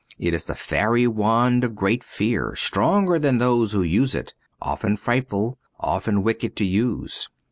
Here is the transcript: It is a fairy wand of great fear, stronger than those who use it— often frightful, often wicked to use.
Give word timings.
It 0.17 0.33
is 0.33 0.49
a 0.49 0.55
fairy 0.55 1.05
wand 1.05 1.63
of 1.63 1.75
great 1.75 2.03
fear, 2.03 2.55
stronger 2.55 3.19
than 3.19 3.37
those 3.37 3.71
who 3.73 3.83
use 3.83 4.15
it— 4.15 4.33
often 4.59 4.97
frightful, 4.97 5.59
often 5.79 6.23
wicked 6.23 6.55
to 6.55 6.65
use. 6.65 7.29